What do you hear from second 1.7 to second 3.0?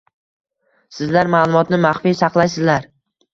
maxfiy saqlaysizlar